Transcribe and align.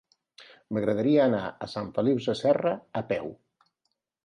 M'agradaria 0.77 1.19
anar 1.29 1.43
a 1.51 1.69
Sant 1.75 1.93
Feliu 1.99 2.23
Sasserra 2.29 2.75
a 3.03 3.07
peu. 3.15 3.33